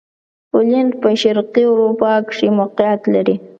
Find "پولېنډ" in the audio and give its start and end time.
0.49-0.91